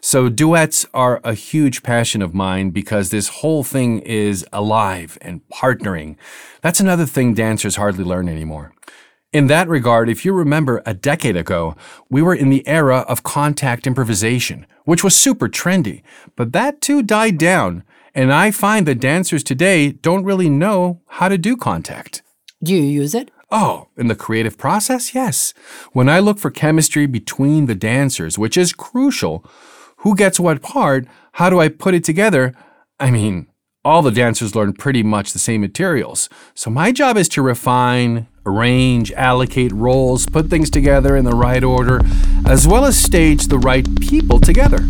[0.00, 5.46] So duets are a huge passion of mine because this whole thing is alive and
[5.52, 6.16] partnering.
[6.62, 8.72] That's another thing dancers hardly learn anymore.
[9.34, 11.76] In that regard, if you remember a decade ago,
[12.08, 16.00] we were in the era of contact improvisation, which was super trendy,
[16.36, 17.82] but that too died down.
[18.16, 22.22] And I find that dancers today don't really know how to do contact.
[22.64, 23.30] Do you use it?
[23.50, 25.52] Oh, in the creative process, yes.
[25.92, 29.44] When I look for chemistry between the dancers, which is crucial,
[29.98, 31.06] who gets what part?
[31.32, 32.54] How do I put it together?
[32.98, 33.48] I mean,
[33.84, 36.30] all the dancers learn pretty much the same materials.
[36.54, 41.62] So my job is to refine, arrange, allocate roles, put things together in the right
[41.62, 42.00] order,
[42.46, 44.86] as well as stage the right people together.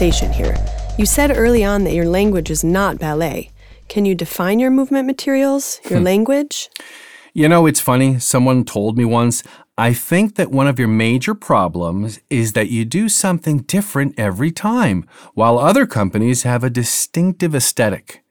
[0.00, 0.56] Conversation here.
[0.96, 3.50] You said early on that your language is not ballet.
[3.88, 6.06] Can you define your movement materials, your hmm.
[6.06, 6.70] language?
[7.34, 8.18] You know, it's funny.
[8.18, 9.42] Someone told me once,
[9.76, 14.50] I think that one of your major problems is that you do something different every
[14.50, 18.24] time, while other companies have a distinctive aesthetic.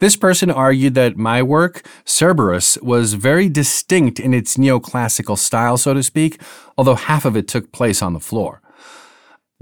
[0.00, 5.94] This person argued that my work, Cerberus, was very distinct in its neoclassical style, so
[5.94, 6.38] to speak,
[6.76, 8.60] although half of it took place on the floor.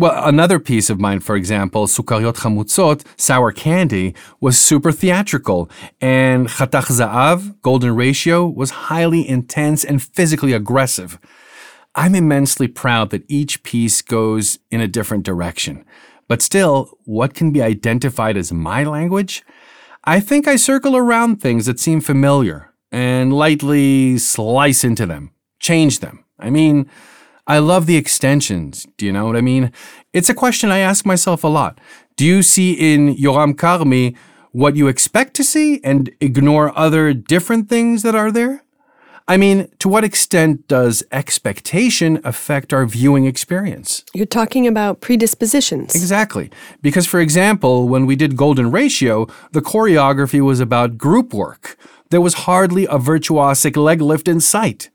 [0.02, 6.48] Well, another piece of mine, for example, Sukariot Chamutzot, Sour Candy, was super theatrical, and
[6.48, 11.20] Chatach Za'av, Golden Ratio, was highly intense and physically aggressive.
[11.94, 15.84] I'm immensely proud that each piece goes in a different direction.
[16.26, 19.44] But still, what can be identified as my language?
[20.02, 26.00] I think I circle around things that seem familiar and lightly slice into them, change
[26.00, 26.24] them.
[26.40, 26.90] I mean,
[27.46, 28.86] I love the extensions.
[28.96, 29.72] Do you know what I mean?
[30.12, 31.80] It's a question I ask myself a lot.
[32.16, 34.16] Do you see in Yoram Karmi
[34.52, 38.62] what you expect to see and ignore other different things that are there?
[39.28, 44.04] I mean, to what extent does expectation affect our viewing experience?
[44.12, 45.94] You're talking about predispositions.
[45.94, 46.50] Exactly.
[46.80, 51.76] Because, for example, when we did Golden Ratio, the choreography was about group work.
[52.10, 54.90] There was hardly a virtuosic leg lift in sight.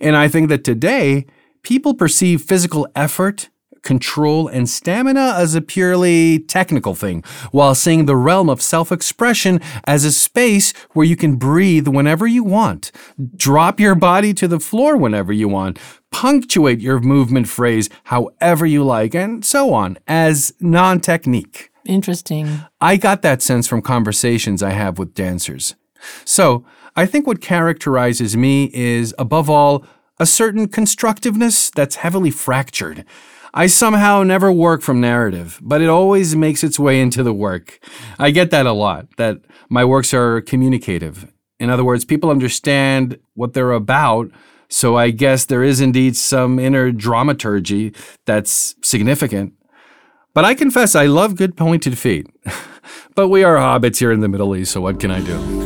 [0.00, 1.26] And I think that today,
[1.66, 3.48] people perceive physical effort
[3.82, 9.60] control, and stamina as a purely technical thing, while seeing the realm of self expression
[9.84, 12.90] as a space where you can breathe whenever you want,
[13.36, 15.78] drop your body to the floor whenever you want,
[16.10, 21.70] punctuate your movement phrase however you like, and so on, as non technique.
[21.84, 22.60] Interesting.
[22.80, 25.76] I got that sense from conversations I have with dancers.
[26.24, 26.64] So,
[26.96, 29.84] I think what characterizes me is, above all,
[30.18, 33.04] a certain constructiveness that's heavily fractured.
[33.52, 37.78] I somehow never work from narrative, but it always makes its way into the work.
[38.18, 41.32] I get that a lot, that my works are communicative.
[41.58, 44.30] In other words, people understand what they're about,
[44.68, 47.94] so I guess there is indeed some inner dramaturgy
[48.26, 49.54] that's significant.
[50.34, 52.26] But I confess I love good pointed feet.
[53.14, 55.65] but we are hobbits here in the Middle East, so what can I do?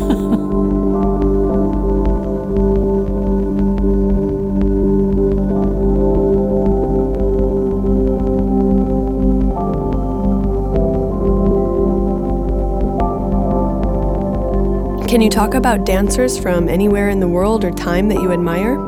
[15.11, 18.79] Can you talk about dancers from anywhere in the world or time that you admire?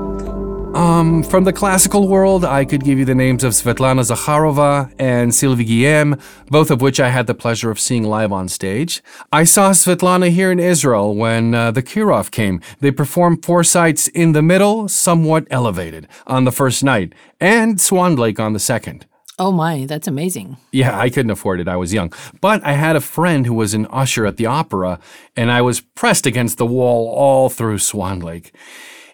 [0.76, 5.35] Um, from the classical world, I could give you the names of Svetlana Zakharova and
[5.35, 9.02] Sylvie Guillem, both of which I had the pleasure of seeing live on stage.
[9.32, 12.61] I saw Svetlana here in Israel when uh, the Kirov came.
[12.78, 18.38] They performed Forsythe's in the middle, somewhat elevated, on the first night, and Swan Lake
[18.38, 19.06] on the second.
[19.42, 20.57] Oh my, that's amazing.
[20.70, 21.66] Yeah, I couldn't afford it.
[21.66, 22.12] I was young.
[22.40, 25.00] But I had a friend who was an usher at the opera,
[25.35, 28.55] and I was pressed against the wall all through Swan Lake.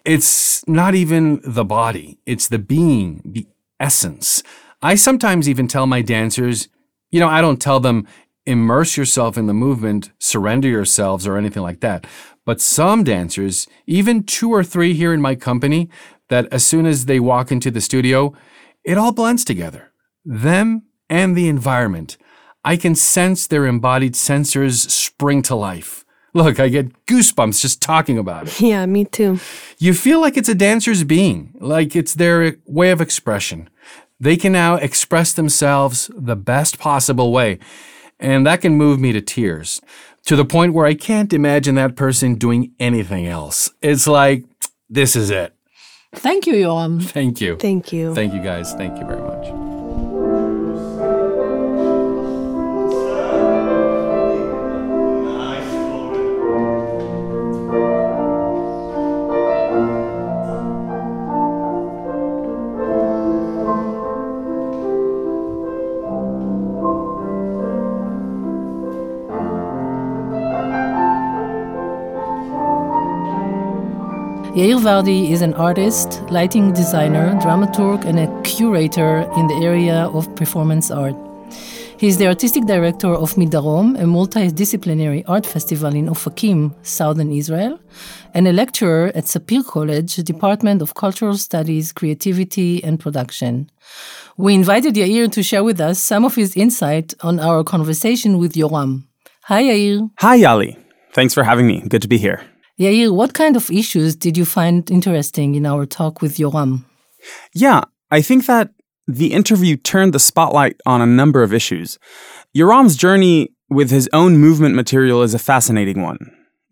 [0.05, 3.47] It's not even the body, it's the being, the
[3.79, 4.43] essence.
[4.83, 6.67] I sometimes even tell my dancers,
[7.09, 8.05] you know, I don't tell them,
[8.45, 12.05] immerse yourself in the movement, surrender yourselves, or anything like that.
[12.45, 15.89] But some dancers, even two or three here in my company,
[16.27, 18.35] that as soon as they walk into the studio,
[18.83, 19.88] it all blends together
[20.25, 22.17] them and the environment.
[22.63, 26.05] I can sense their embodied sensors spring to life.
[26.33, 28.61] Look, I get goosebumps just talking about it.
[28.61, 29.39] Yeah, me too.
[29.79, 33.69] You feel like it's a dancer's being, like it's their way of expression.
[34.19, 37.57] They can now express themselves the best possible way,
[38.19, 39.81] and that can move me to tears,
[40.25, 43.71] to the point where I can't imagine that person doing anything else.
[43.81, 44.43] It's like,
[44.89, 45.55] this is it.
[46.13, 47.03] Thank you, Yoram.
[47.03, 47.55] Thank you.
[47.55, 48.13] Thank you.
[48.13, 48.73] Thank you, guys.
[48.73, 49.68] Thank you very much.
[74.79, 80.89] Vardi is an artist, lighting designer, dramaturg, and a curator in the area of performance
[80.89, 81.15] art.
[81.97, 87.77] He is the artistic director of Midarom, a multidisciplinary art festival in Ofakim, southern Israel,
[88.33, 93.69] and a lecturer at Sapir College, Department of Cultural Studies, Creativity, and Production.
[94.37, 98.53] We invited Yair to share with us some of his insight on our conversation with
[98.53, 99.03] Yoram.
[99.43, 100.09] Hi, Yair.
[100.19, 100.77] Hi, Yali.
[101.11, 101.81] Thanks for having me.
[101.85, 102.41] Good to be here.
[102.79, 106.85] Yair, what kind of issues did you find interesting in our talk with Yoram?
[107.53, 108.71] Yeah, I think that
[109.05, 111.99] the interview turned the spotlight on a number of issues.
[112.53, 116.19] Yoram's journey with his own movement material is a fascinating one.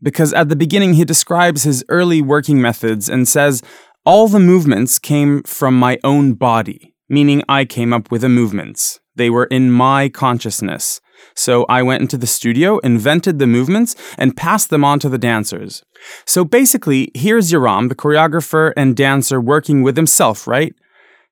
[0.02, 3.62] Because at the beginning, he describes his early working methods and says,
[4.06, 9.00] All the movements came from my own body, meaning I came up with the movements.
[9.16, 11.02] They were in my consciousness.
[11.36, 15.18] So I went into the studio, invented the movements, and passed them on to the
[15.18, 15.84] dancers.
[16.26, 20.74] So basically, here's Yoram, the choreographer and dancer, working with himself, right?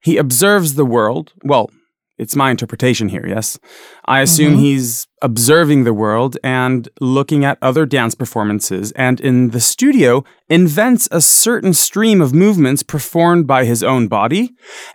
[0.01, 1.33] He observes the world.
[1.43, 1.69] Well,
[2.17, 3.59] it's my interpretation here, yes?
[4.05, 4.61] I assume mm-hmm.
[4.61, 11.09] he's observing the world and looking at other dance performances, and in the studio, invents
[11.11, 14.51] a certain stream of movements performed by his own body,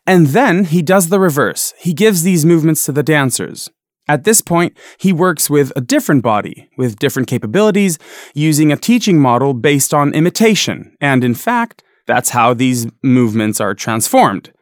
[0.06, 1.74] and then he does the reverse.
[1.78, 3.68] He gives these movements to the dancers.
[4.08, 7.98] At this point, he works with a different body, with different capabilities,
[8.34, 13.74] using a teaching model based on imitation, and in fact, that's how these movements are
[13.74, 14.52] transformed.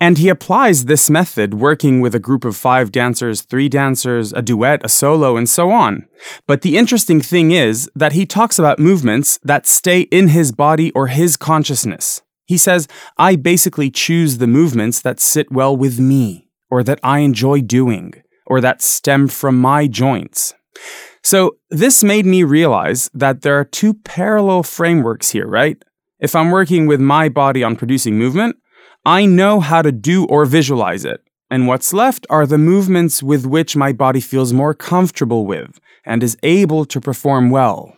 [0.00, 4.42] And he applies this method working with a group of five dancers, three dancers, a
[4.42, 6.08] duet, a solo, and so on.
[6.46, 10.90] But the interesting thing is that he talks about movements that stay in his body
[10.92, 12.22] or his consciousness.
[12.46, 17.20] He says, I basically choose the movements that sit well with me, or that I
[17.20, 18.14] enjoy doing,
[18.46, 20.54] or that stem from my joints.
[21.22, 25.82] So this made me realize that there are two parallel frameworks here, right?
[26.20, 28.56] If I'm working with my body on producing movement,
[29.06, 31.20] I know how to do or visualize it,
[31.50, 36.22] and what's left are the movements with which my body feels more comfortable with and
[36.22, 37.96] is able to perform well.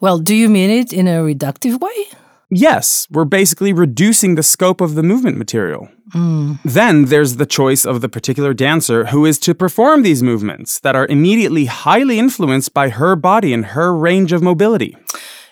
[0.00, 2.08] Well, do you mean it in a reductive way?
[2.54, 5.88] Yes, we're basically reducing the scope of the movement material.
[6.14, 6.58] Mm.
[6.62, 10.94] Then there's the choice of the particular dancer who is to perform these movements that
[10.94, 14.94] are immediately highly influenced by her body and her range of mobility.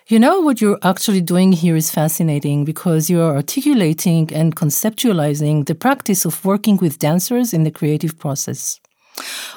[0.08, 5.74] You know, what you're actually doing here is fascinating because you're articulating and conceptualizing the
[5.74, 8.78] practice of working with dancers in the creative process.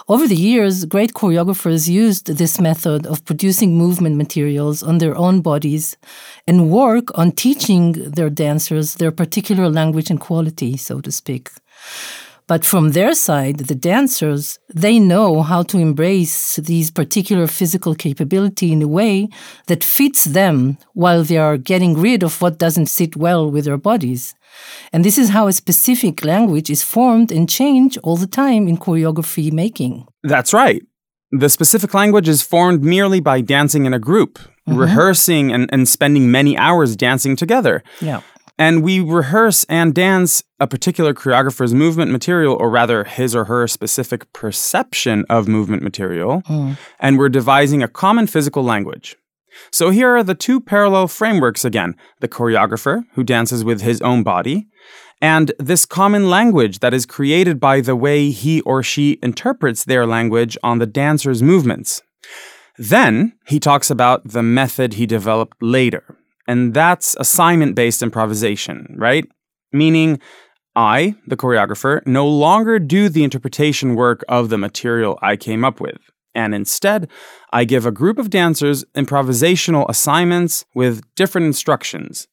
[0.07, 5.41] Over the years, great choreographers used this method of producing movement materials on their own
[5.41, 5.97] bodies
[6.47, 11.49] and work on teaching their dancers their particular language and quality, so to speak.
[12.45, 18.74] But from their side, the dancers, they know how to embrace these particular physical capability
[18.74, 19.30] in a way
[19.68, 23.78] that fits them while they are getting rid of what doesn't sit well with their
[23.78, 24.36] bodies.
[24.91, 28.77] And this is how a specific language is formed and changed all the time in
[28.77, 30.05] choreography making.
[30.23, 30.81] That's right.
[31.31, 34.75] The specific language is formed merely by dancing in a group, mm-hmm.
[34.75, 37.83] rehearsing and, and spending many hours dancing together.
[38.01, 38.21] Yeah.
[38.59, 43.67] And we rehearse and dance a particular choreographer's movement material, or rather his or her
[43.67, 46.77] specific perception of movement material, mm.
[46.99, 49.17] and we're devising a common physical language.
[49.71, 54.23] So here are the two parallel frameworks again the choreographer, who dances with his own
[54.23, 54.67] body,
[55.21, 60.05] and this common language that is created by the way he or she interprets their
[60.05, 62.01] language on the dancer's movements.
[62.77, 69.25] Then he talks about the method he developed later, and that's assignment based improvisation, right?
[69.71, 70.19] Meaning,
[70.75, 75.79] I, the choreographer, no longer do the interpretation work of the material I came up
[75.79, 75.99] with.
[76.36, 77.09] And instead,
[77.51, 82.27] I give a group of dancers improvisational assignments with different instructions.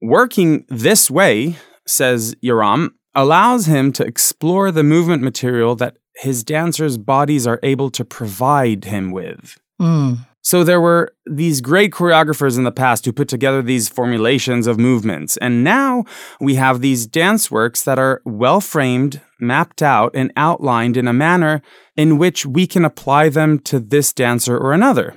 [0.00, 6.98] Working this way, says Yoram, allows him to explore the movement material that his dancers'
[6.98, 9.58] bodies are able to provide him with.
[9.80, 10.26] Mm.
[10.42, 14.78] So there were these great choreographers in the past who put together these formulations of
[14.78, 15.36] movements.
[15.36, 16.04] And now
[16.40, 21.12] we have these dance works that are well framed, mapped out, and outlined in a
[21.12, 21.60] manner
[21.96, 25.14] in which we can apply them to this dancer or another.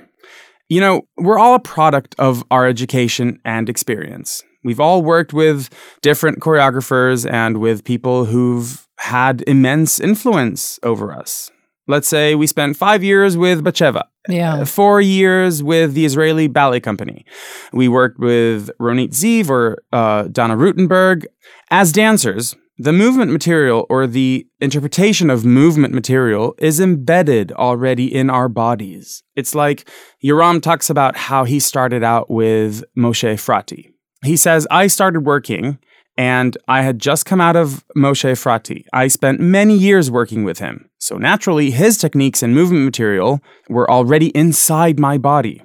[0.68, 4.42] You know, we're all a product of our education and experience.
[4.64, 5.70] We've all worked with
[6.02, 11.50] different choreographers and with people who've had immense influence over us.
[11.88, 14.02] Let's say we spent five years with Batsheva.
[14.28, 14.54] Yeah.
[14.54, 17.24] Uh, four years with the Israeli Ballet Company.
[17.72, 21.26] We worked with Ronit Ziv or uh, Dana Rutenberg.
[21.70, 28.28] As dancers, the movement material or the interpretation of movement material is embedded already in
[28.28, 29.22] our bodies.
[29.34, 29.88] It's like
[30.22, 33.92] Yoram talks about how he started out with Moshe Efrati.
[34.24, 35.78] He says, I started working
[36.18, 38.84] and I had just come out of Moshe Efrati.
[38.92, 40.90] I spent many years working with him.
[41.06, 45.62] So naturally, his techniques and movement material were already inside my body.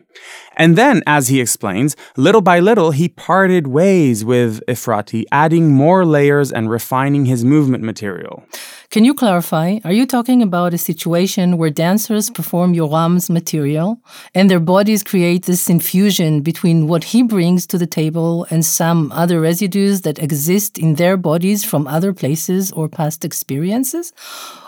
[0.55, 6.05] And then, as he explains, little by little he parted ways with Efrati, adding more
[6.05, 8.43] layers and refining his movement material.
[8.91, 9.79] Can you clarify?
[9.83, 13.99] Are you talking about a situation where dancers perform Yoram's material
[14.35, 19.11] and their bodies create this infusion between what he brings to the table and some
[19.13, 24.13] other residues that exist in their bodies from other places or past experiences?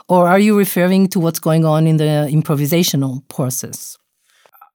[0.08, 3.97] Or are you referring to what's going on in the improvisational process?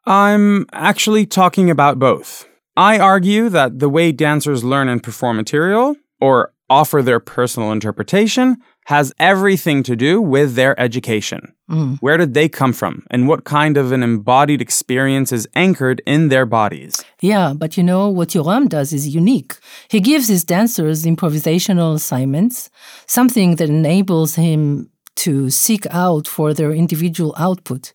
[0.07, 2.47] I'm actually talking about both.
[2.77, 8.57] I argue that the way dancers learn and perform material, or offer their personal interpretation,
[8.87, 11.53] has everything to do with their education.
[11.71, 11.99] Mm.
[12.01, 13.05] Where did they come from?
[13.11, 17.05] And what kind of an embodied experience is anchored in their bodies?
[17.21, 19.59] Yeah, but you know, what Yoram does is unique.
[19.89, 22.71] He gives his dancers improvisational assignments,
[23.07, 24.91] something that enables him
[25.25, 27.93] to seek out for their individual output,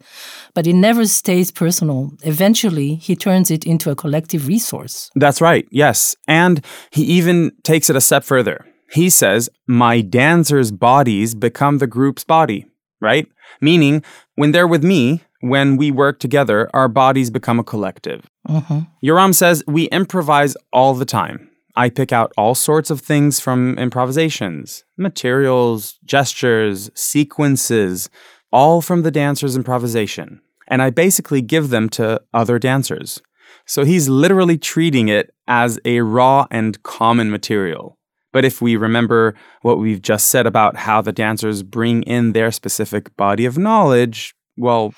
[0.53, 2.11] but it never stays personal.
[2.23, 5.09] Eventually, he turns it into a collective resource.
[5.15, 6.15] That's right, yes.
[6.27, 8.65] And he even takes it a step further.
[8.91, 12.65] He says, My dancers' bodies become the group's body,
[13.01, 13.27] right?
[13.61, 14.03] Meaning,
[14.35, 18.25] when they're with me, when we work together, our bodies become a collective.
[18.47, 18.87] Mhm.
[19.03, 21.49] Yoram says, We improvise all the time.
[21.75, 28.09] I pick out all sorts of things from improvisations materials, gestures, sequences,
[28.51, 30.39] all from the dancer's improvisation.
[30.67, 33.21] And I basically give them to other dancers.
[33.65, 37.97] So he's literally treating it as a raw and common material.
[38.31, 42.51] But if we remember what we've just said about how the dancers bring in their
[42.51, 44.93] specific body of knowledge, well,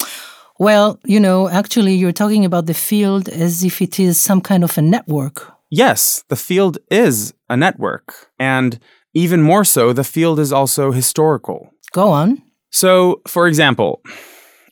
[0.57, 4.63] Well, you know, actually, you're talking about the field as if it is some kind
[4.63, 5.54] of a network.
[5.75, 8.29] Yes, the field is a network.
[8.39, 8.79] And
[9.13, 11.69] even more so, the field is also historical.
[11.91, 12.41] Go on.
[12.71, 14.01] So, for example,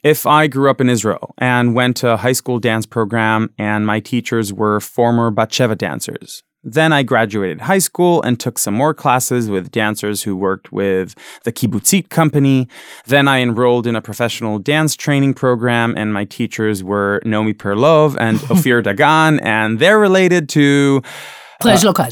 [0.01, 3.85] if I grew up in Israel and went to a high school dance program and
[3.85, 8.93] my teachers were former Batsheva dancers, then I graduated high school and took some more
[8.93, 12.67] classes with dancers who worked with the Kibbutzit company.
[13.05, 18.15] Then I enrolled in a professional dance training program, and my teachers were Nomi Perlov
[18.19, 21.65] and Ophir Dagan, and they're related to uh,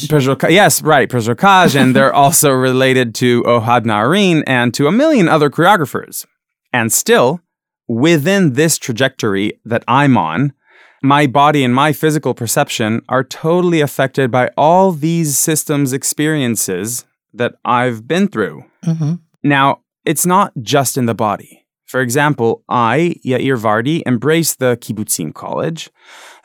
[0.09, 0.51] Preljocaj.
[0.51, 5.49] Yes, right, Preljocaj, and they're also related to Ohad Naharin and to a million other
[5.49, 6.25] choreographers.
[6.73, 7.41] And still,
[7.87, 10.53] within this trajectory that I'm on,
[11.01, 17.55] my body and my physical perception are totally affected by all these systems experiences that
[17.65, 18.65] I've been through.
[18.85, 19.19] Mhm.
[19.43, 21.65] Now, it's not just in the body.
[21.85, 25.89] For example, I, Yair Vardi, embrace the Kibbutzim College,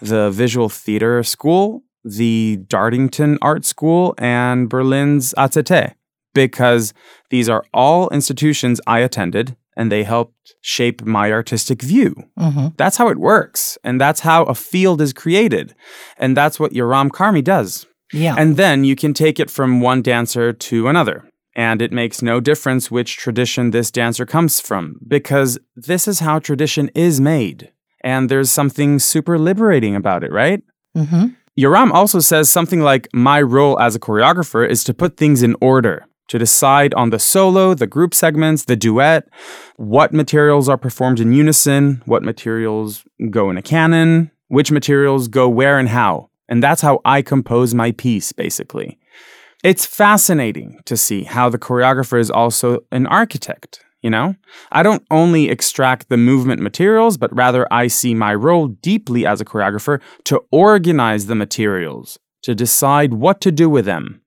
[0.01, 5.95] the Visual Theater School, the Dartington Art School, and Berlin's AZT,
[6.35, 6.93] because
[7.31, 12.15] these are all institutions I attended and they helped shape my artistic view.
[12.39, 12.77] Mhm.
[12.77, 13.79] That's how it works.
[13.85, 15.75] And that's how a field is created.
[16.19, 17.87] And that's what Yoram Karmi does.
[18.13, 18.35] Yeah.
[18.39, 21.25] And then you can take it from one dancer to another.
[21.55, 26.39] And it makes no difference which tradition this dancer comes from, because this is how
[26.39, 27.71] tradition is made.
[28.05, 30.63] And there's something super liberating about it, right?
[30.97, 31.35] Mhm.
[31.59, 35.57] Yoram also says something like My role as a choreographer is to put things in
[35.61, 39.29] order, to decide on the solo, the group segments, the duet,
[39.77, 45.49] what materials are performed in unison, what materials go in a canon, which materials go
[45.49, 46.31] where and how.
[46.49, 48.99] And that's how I compose my piece, basically.
[49.65, 53.83] It's fascinating to see how the choreographer is also an architect.
[54.03, 54.37] You know,
[54.71, 59.41] I don't only extract the movement materials, but rather I see my role deeply as
[59.41, 64.21] a choreographer to organize the materials, to decide what to do with them.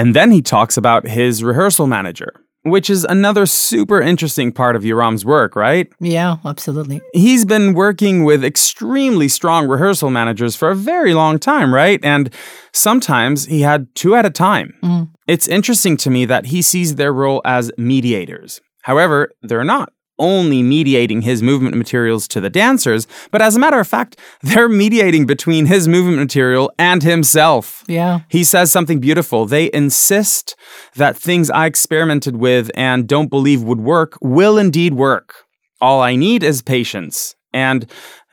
[0.00, 2.32] And then he talks about his rehearsal manager,
[2.62, 5.92] which is another super interesting part of Yoram's work, right?
[6.00, 7.02] Yeah, absolutely.
[7.12, 12.00] He's been working with extremely strong rehearsal managers for a very long time, right?
[12.02, 12.32] And
[12.72, 14.72] sometimes he had two at a time.
[14.82, 15.10] Mm.
[15.28, 18.62] It's interesting to me that he sees their role as mediators.
[18.84, 23.80] However, they're not only mediating his movement materials to the dancers, but as a matter
[23.80, 27.82] of fact, they're mediating between his movement material and himself.
[27.88, 28.20] Yeah.
[28.28, 29.46] He says something beautiful.
[29.46, 30.54] They insist
[30.94, 35.34] that things I experimented with and don't believe would work will indeed work.
[35.80, 37.90] All I need is patience and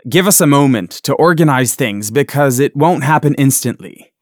[0.10, 4.14] give us a moment to organize things because it won't happen instantly.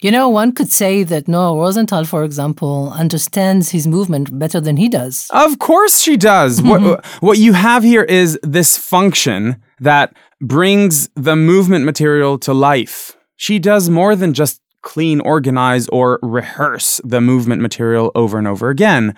[0.00, 4.76] You know, one could say that Noah Rosenthal, for example, understands his movement better than
[4.76, 5.28] he does.
[5.30, 6.62] Of course she does.
[6.62, 7.26] What, mm-hmm.
[7.26, 13.16] what you have here is this function that brings the movement material to life.
[13.36, 18.70] She does more than just clean, organize, or rehearse the movement material over and over
[18.70, 19.14] again.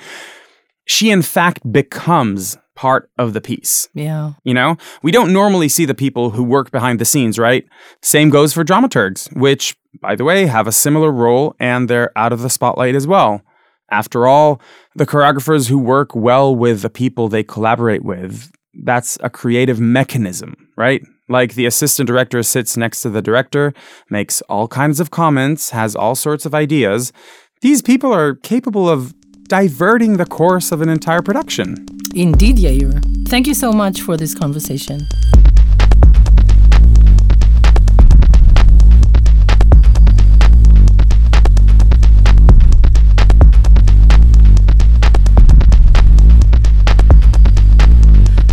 [0.85, 3.89] She, in fact, becomes part of the piece.
[3.95, 4.33] Yeah.
[4.43, 7.65] You know, we don't normally see the people who work behind the scenes, right?
[8.03, 12.33] Same goes for dramaturgs, which, by the way, have a similar role and they're out
[12.33, 13.43] of the spotlight as well.
[13.91, 14.61] After all,
[14.97, 18.51] the choreographers who work well with the people they collaborate with,
[18.85, 21.03] that's a creative mechanism, right?
[21.29, 23.75] Like the assistant director sits next to the director,
[24.09, 27.13] makes all kinds of comments, has all sorts of ideas.
[27.61, 29.15] These people are capable of
[29.49, 31.87] diverting the course of an entire production.
[32.15, 33.29] Indeed, Yair.
[33.29, 35.07] Thank you so much for this conversation.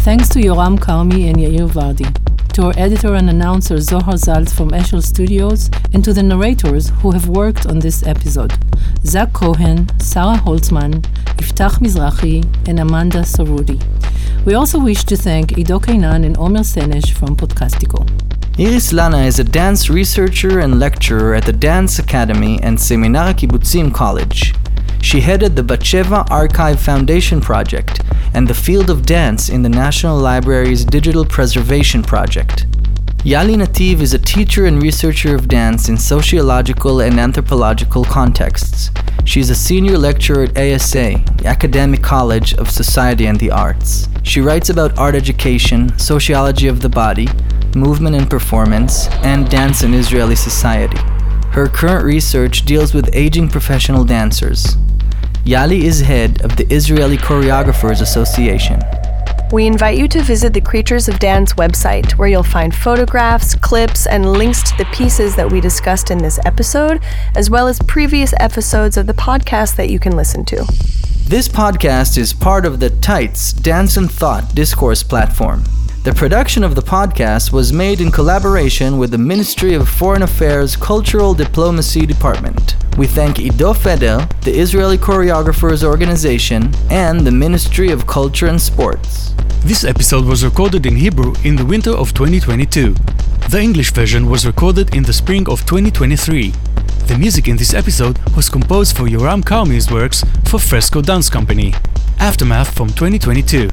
[0.09, 2.09] Thanks to Yoram Karmi and Yair Vardi,
[2.53, 7.11] to our editor and announcer Zohar Zaltz from Eshel Studios, and to the narrators who
[7.11, 8.51] have worked on this episode
[9.05, 11.03] Zach Cohen, Sarah Holtzman,
[11.37, 13.79] Iftach Mizrahi, and Amanda Sarudi.
[14.45, 18.01] We also wish to thank Ido Kainan and Omer Senesh from Podcastico.
[18.57, 23.93] Iris Lana is a dance researcher and lecturer at the Dance Academy and Seminar Kibbutzim
[23.93, 24.55] College.
[25.01, 28.01] She headed the Batsheva Archive Foundation Project
[28.33, 32.67] and the Field of Dance in the National Library's Digital Preservation Project.
[33.23, 38.91] Yali Nativ is a teacher and researcher of dance in sociological and anthropological contexts.
[39.25, 44.07] She is a senior lecturer at ASA, the Academic College of Society and the Arts.
[44.23, 47.27] She writes about art education, sociology of the body,
[47.75, 50.97] movement and performance, and dance in Israeli society.
[51.51, 54.77] Her current research deals with aging professional dancers.
[55.45, 58.79] Yali is head of the Israeli Choreographers Association.
[59.51, 64.05] We invite you to visit the Creatures of Dance website, where you'll find photographs, clips,
[64.05, 67.01] and links to the pieces that we discussed in this episode,
[67.35, 70.65] as well as previous episodes of the podcast that you can listen to.
[71.25, 75.63] This podcast is part of the Tights Dance and Thought discourse platform.
[76.01, 80.77] The production of the podcast was made in collaboration with the Ministry of Foreign Affairs
[80.77, 82.77] Cultural Diplomacy Department.
[82.97, 89.33] We thank Ido Feder, the Israeli Choreographers Organization, and the Ministry of Culture and Sports.
[89.65, 92.95] This episode was recorded in Hebrew in the winter of 2022.
[93.49, 96.51] The English version was recorded in the spring of 2023.
[97.07, 101.73] The music in this episode was composed for Yoram Karmi's works for Fresco Dance Company.
[102.19, 103.69] Aftermath from 2022.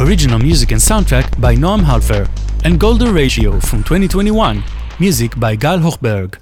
[0.00, 2.30] Original music and soundtrack by Noam Halfer.
[2.62, 4.62] And Golden Ratio from 2021.
[5.00, 6.36] Music by Gal Hochberg.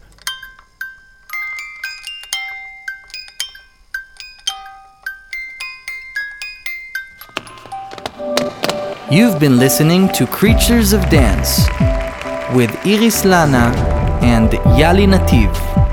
[9.11, 11.66] You've been listening to Creatures of Dance
[12.54, 13.72] with Iris Lana
[14.20, 15.86] and Yali Nativ.